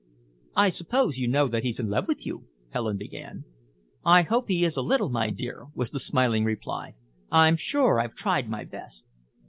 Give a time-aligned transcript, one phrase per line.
[0.55, 3.43] "I suppose you know that he's in love with you?" Helen began.
[4.03, 6.95] "I hope he is a little, my dear," was the smiling reply.
[7.31, 9.03] "I'm sure I've tried my best."